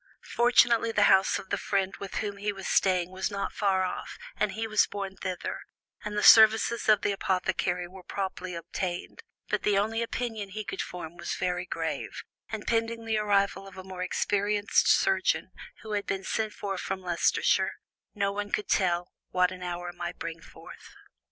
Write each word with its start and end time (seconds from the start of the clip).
Fortunately, 0.35 0.91
the 0.91 1.03
house 1.13 1.37
of 1.37 1.51
the 1.51 1.59
friend 1.59 1.95
with 1.97 2.15
whom 2.15 2.37
he 2.37 2.51
was 2.51 2.67
staying 2.67 3.11
was 3.11 3.29
not 3.29 3.53
far 3.53 3.83
off, 3.83 4.17
and 4.35 4.53
he 4.53 4.65
was 4.65 4.87
borne 4.87 5.15
thither, 5.15 5.59
and 6.03 6.17
the 6.17 6.23
services 6.23 6.89
of 6.89 7.03
the 7.03 7.11
apothecary 7.11 7.87
were 7.87 8.01
promptly 8.01 8.55
obtained; 8.55 9.21
but 9.47 9.61
the 9.61 9.77
only 9.77 10.01
opinion 10.01 10.49
he 10.49 10.65
could 10.65 10.81
form 10.81 11.17
was 11.17 11.35
very 11.35 11.67
grave, 11.67 12.23
and 12.49 12.65
pending 12.65 13.05
the 13.05 13.19
arrival 13.19 13.67
of 13.67 13.77
a 13.77 13.83
more 13.83 14.01
experienced 14.01 14.87
surgeon, 14.87 15.51
who 15.83 15.91
had 15.91 16.07
been 16.07 16.23
sent 16.23 16.51
for 16.53 16.79
from 16.79 17.03
Leicester, 17.03 17.73
no 18.15 18.31
one 18.31 18.49
could 18.49 18.67
tell 18.67 19.13
what 19.29 19.51
an 19.51 19.61
hour 19.61 19.93
might 19.93 20.17
bring 20.17 20.41
forth. 20.41 20.95